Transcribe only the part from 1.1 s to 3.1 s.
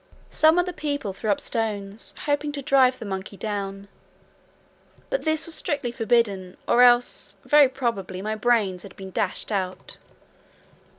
threw up stones, hoping to drive the